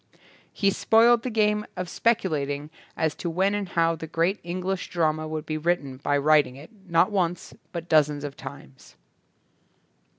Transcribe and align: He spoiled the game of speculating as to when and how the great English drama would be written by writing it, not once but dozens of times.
He 0.51 0.71
spoiled 0.71 1.21
the 1.21 1.29
game 1.29 1.63
of 1.77 1.87
speculating 1.87 2.71
as 2.97 3.13
to 3.13 3.29
when 3.29 3.53
and 3.53 3.69
how 3.69 3.95
the 3.95 4.07
great 4.07 4.39
English 4.41 4.89
drama 4.89 5.27
would 5.27 5.45
be 5.45 5.59
written 5.59 5.97
by 5.97 6.17
writing 6.17 6.55
it, 6.55 6.71
not 6.87 7.11
once 7.11 7.53
but 7.71 7.87
dozens 7.87 8.23
of 8.23 8.35
times. 8.35 8.95